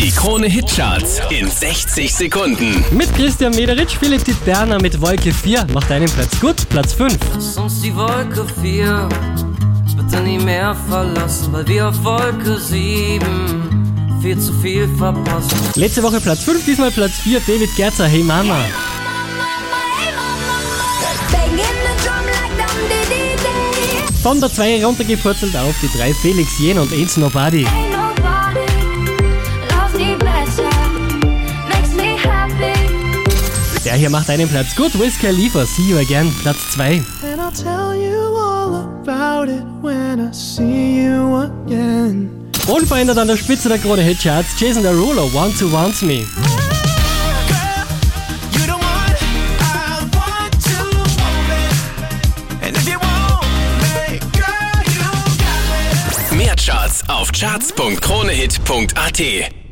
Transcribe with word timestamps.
Die 0.00 0.10
Krone 0.10 0.46
Hitcharts 0.46 1.20
in 1.28 1.50
60 1.50 2.14
Sekunden. 2.14 2.82
Mit 2.90 3.14
Christian 3.14 3.54
Mederitsch, 3.54 3.98
Philipp 4.00 4.24
Titt 4.24 4.42
Berner 4.46 4.80
mit 4.80 4.98
Wolke 4.98 5.30
4 5.30 5.66
macht 5.74 5.90
einen 5.92 6.08
Platz 6.08 6.40
gut, 6.40 6.66
Platz 6.70 6.94
5. 6.94 7.18
Sonst 7.38 7.84
die 7.84 7.94
Wolke 7.94 8.46
4 8.62 9.08
bitte 9.98 10.22
nie 10.22 10.38
mehr 10.38 10.74
verlassen, 10.88 11.52
weil 11.52 11.68
wir 11.68 11.88
auf 11.90 12.02
Wolke 12.02 12.58
7 12.58 13.20
viel 14.22 14.38
zu 14.38 14.54
viel 14.54 14.88
verpassen. 14.96 15.58
Letzte 15.74 16.02
Woche 16.02 16.18
Platz 16.18 16.44
5, 16.44 16.64
diesmal 16.64 16.90
Platz 16.90 17.18
4, 17.22 17.40
David 17.40 17.76
Gerzer, 17.76 18.06
Hey 18.06 18.22
Mama. 18.22 18.56
Von 24.22 24.40
der 24.40 24.50
2 24.50 24.82
runtergepurzelt 24.82 25.54
auf 25.56 25.74
die 25.82 25.98
3, 25.98 26.14
Felix 26.14 26.58
Jen 26.58 26.78
und 26.78 26.90
Ain't 26.90 27.20
Nobody. 27.20 27.66
Der 33.84 33.94
hier 33.94 34.10
macht 34.10 34.28
einen 34.28 34.46
Platz 34.48 34.74
gut, 34.76 34.92
Wiz 35.00 35.18
Khalifa, 35.18 35.64
See 35.64 35.88
You 35.88 35.96
Again, 35.98 36.30
Platz 36.42 36.58
2. 36.74 37.00
And 37.22 37.40
I'll 37.40 37.50
tell 37.50 37.94
you 37.94 38.36
all 38.36 38.74
about 38.74 39.48
it 39.50 39.62
when 39.80 40.20
I 40.20 40.30
see 40.32 41.00
you 41.02 41.36
again. 41.36 42.28
Unverändert 42.66 43.16
an 43.16 43.28
der 43.28 43.38
Spitze 43.38 43.70
der 43.70 43.78
Krone 43.78 44.02
Hitcharts, 44.02 44.50
Jason 44.58 44.82
Derulo, 44.82 45.32
Want 45.32 45.58
to 45.58 45.72
Want 45.72 46.02
Me. 46.02 46.12
You 46.12 46.26
the 48.66 48.72
one 48.72 49.16
I 49.60 50.04
want 50.12 50.62
to 50.62 50.84
want 51.16 51.50
it. 51.50 51.74
And 52.62 52.76
if 52.76 52.86
you 52.86 52.98
want 52.98 53.46
me, 53.80 54.18
girl, 54.36 54.82
you 54.92 55.00
got 55.38 56.30
me. 56.32 56.36
Mehr 56.36 56.54
Charts 56.56 57.02
auf 57.08 57.32
charts.kronehit.at. 57.32 59.59